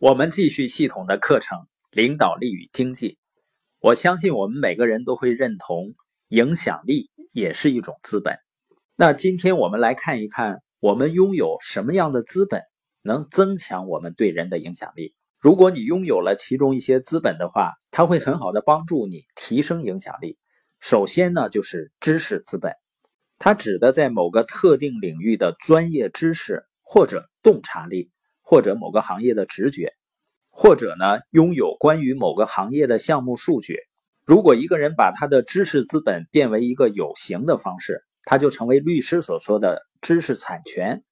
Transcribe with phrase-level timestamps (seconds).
[0.00, 1.58] 我们继续系统的课程
[1.90, 3.08] 《领导力与经济》。
[3.80, 5.92] 我相信我们每个人都会认同，
[6.28, 8.38] 影响力也是一种资本。
[8.94, 12.62] 那今天我们来看一看，我们拥有什么样的资本
[13.02, 15.16] 能增强我们对人的影响力？
[15.40, 20.38] 如果你拥有了其中一些资本的话，它会很好的帮助你提升影响力。
[20.78, 22.72] 首先呢，就是知识资本，
[23.36, 28.12] 它指的在某个特定领域的专业知识或者洞察力。
[28.48, 29.92] 或者某个行业的直觉，
[30.48, 33.76] 或者呢拥有关于某个行业的项目数据。
[34.24, 41.04] 如果一个人把他的知识资本变为一个有形的方式，他就成为律师所说的知识产权。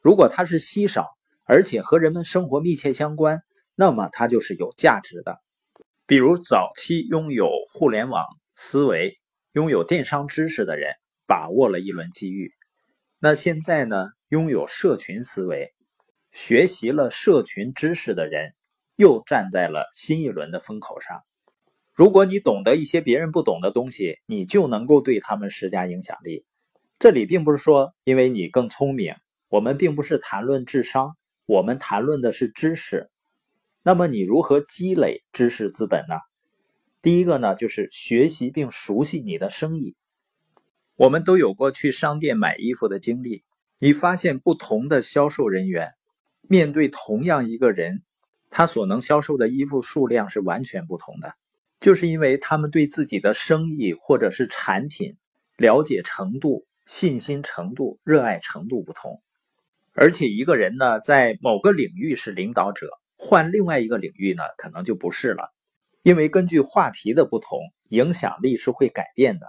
[0.00, 1.06] 如果它是稀少，
[1.44, 3.42] 而且和人们生活密切相关，
[3.74, 5.36] 那么它就是有价值的。
[6.06, 8.24] 比如早期拥有互联网
[8.56, 9.18] 思维、
[9.52, 10.94] 拥有电商知识的人
[11.26, 12.52] 把握了一轮机遇。
[13.18, 15.74] 那现在呢，拥有社群思维。
[16.32, 18.54] 学习了社群知识的人，
[18.96, 21.22] 又站在了新一轮的风口上。
[21.92, 26.44] 如果你懂得一些别人不懂的东西，你就能够对他们施加影响力。
[26.98, 29.14] 这里并不是说因为你更聪明，
[29.48, 33.10] 我们并不是谈论智商，我们谈论的是知识。
[33.82, 36.16] 那么你如何积累知识资本呢？
[37.02, 39.96] 第一个呢，就是学习并熟悉你的生意。
[40.96, 43.42] 我们都有过去商店买衣服的经历，
[43.78, 45.90] 你发现不同的销售人员。
[46.52, 48.02] 面对同样一个人，
[48.50, 51.36] 他所能销售的衣服数量是完全不同的，
[51.78, 55.16] 就是因为他们对自己的生意或者是产品
[55.56, 59.22] 了解程度、信心程度、热爱程度不同。
[59.92, 65.54] 而且一个人呢，在某个领域是领导者，换另外一个领域呢，可能就不是了。
[66.02, 69.46] 因为根据话题的不同，影响力是会改变的。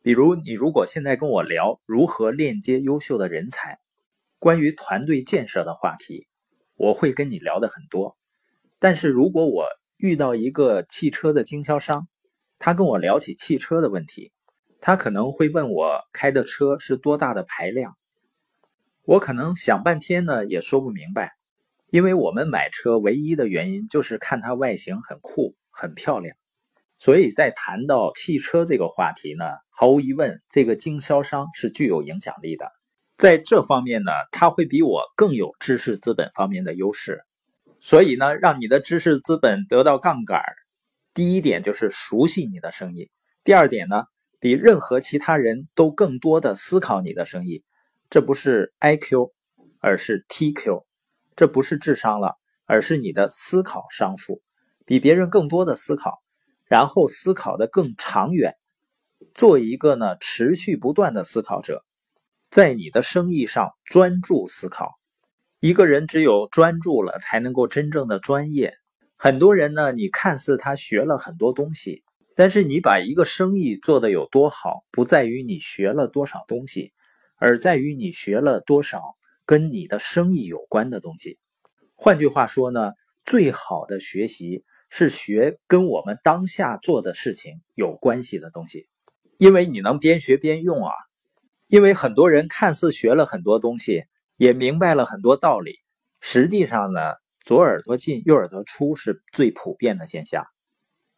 [0.00, 3.78] 比如，你如果现在跟我聊如何链接优秀的人才，
[4.38, 6.26] 关于团队建设的话题。
[6.80, 8.16] 我会跟你聊的很多，
[8.78, 9.66] 但是如果我
[9.98, 12.08] 遇到一个汽车的经销商，
[12.58, 14.32] 他跟我聊起汽车的问题，
[14.80, 17.98] 他可能会问我开的车是多大的排量，
[19.04, 21.34] 我可能想半天呢也说不明白，
[21.90, 26.34] 因为我们买车唯一的原因就是看它外形很酷很漂亮，
[26.98, 32.72] 所以在谈到汽车这个话题呢，毫无疑问，这个经销商是具有影响力的。
[33.20, 37.20] 在这方面呢，他会比我更有知识资本方面的优势，
[37.78, 40.40] 所以呢，让你的知识资本得到杠杆
[41.12, 43.10] 第一点就是熟悉你的生意，
[43.44, 44.04] 第二点呢，
[44.38, 47.62] 比任何其他人都更多的思考你的生意，
[48.08, 49.32] 这不是 IQ，
[49.80, 50.84] 而是 TQ，
[51.36, 54.40] 这不是智商了，而是你的思考商数，
[54.86, 56.22] 比别人更多的思考，
[56.64, 58.54] 然后思考的更长远，
[59.34, 61.84] 做一个呢持续不断的思考者。
[62.50, 64.98] 在你的生意上专注思考，
[65.60, 68.74] 一个人只有专注了，才能够真正的专业。
[69.16, 72.02] 很多人呢，你看似他学了很多东西，
[72.34, 76.92] 但是你把一个生意做得有多好，不在于你学了多少东西，
[77.36, 79.00] 而在于你学了多少
[79.46, 81.38] 跟你的生意有关的东西。
[81.94, 82.94] 换句话说呢，
[83.24, 88.88] 最好的学习是学跟我们当下做的事情有关系的东西，
[89.38, 90.90] 因为你能边学边用啊。
[91.70, 94.02] 因为很多人看似学了很多东西，
[94.36, 95.76] 也明白了很多道理，
[96.20, 97.00] 实际上呢，
[97.44, 100.44] 左耳朵进右耳朵出是最普遍的现象。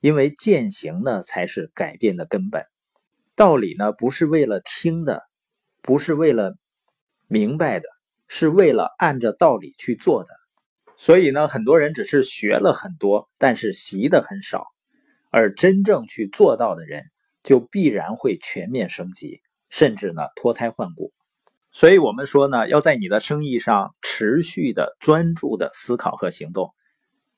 [0.00, 2.64] 因为践行呢才是改变的根本，
[3.36, 5.22] 道理呢不是为了听的，
[5.82, 6.56] 不是为了
[7.26, 7.86] 明白的，
[8.26, 10.30] 是为了按着道理去做的。
[10.96, 14.64] 所以呢，很多人只是学了很多，但是习的很少，
[15.30, 17.04] 而真正去做到的人，
[17.42, 19.42] 就必然会全面升级。
[19.68, 21.12] 甚至呢脱胎换骨，
[21.72, 26.74] 所以我们说呢，要在你的生意上持续的专注的思考和行动。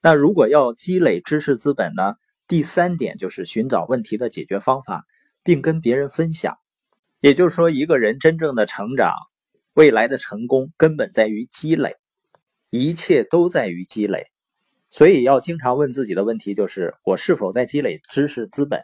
[0.00, 2.14] 那如果要积累知识资本呢，
[2.46, 5.04] 第三点就是寻找问题的解决方法，
[5.42, 6.56] 并跟别人分享。
[7.20, 9.12] 也就是说，一个人真正的成长，
[9.74, 11.96] 未来的成功根本在于积累，
[12.70, 14.26] 一切都在于积累。
[14.90, 18.82] 所以要经常问自己的问题就是：我是否在积累知识资本？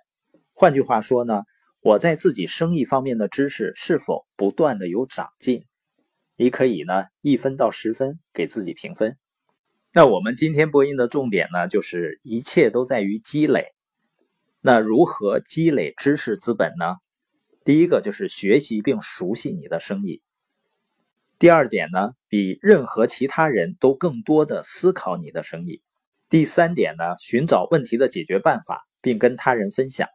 [0.52, 1.42] 换句话说呢？
[1.84, 5.66] 我在自己生意方面的知识是否不断的有长进？
[6.34, 9.18] 你可以呢一分到十分给自己评分。
[9.92, 13.66] 那我们今天播音的重点呢，就是一切都在于积累。
[14.62, 16.96] 那如何积累知识资本呢？
[17.66, 20.22] 第一个就是学习并熟悉你的生意。
[21.38, 25.82] 第二点呢，比任何其他人都更多的思考你的生意。
[26.30, 30.08] 第三点呢，寻找问题的解决办法，并跟他人分享。